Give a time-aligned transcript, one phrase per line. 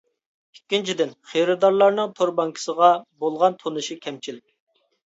[0.55, 2.91] ئىككىنچىدىن، خېرىدارلارنىڭ تور بانكىسىغا
[3.27, 4.47] بولغان تونۇشى كەمچىل.